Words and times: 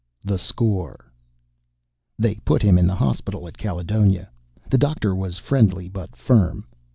THE 0.23 0.39
SCORE 0.39 1.11
They 2.17 2.33
put 2.37 2.63
him 2.63 2.79
in 2.79 2.87
the 2.87 2.95
hospital 2.95 3.47
at 3.47 3.55
Caledonia. 3.59 4.31
The 4.67 4.79
doctor 4.79 5.13
was 5.13 5.37
friendly 5.37 5.89
but 5.89 6.15
firm. 6.15 6.65